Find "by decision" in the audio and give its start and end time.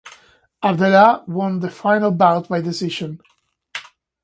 2.49-3.21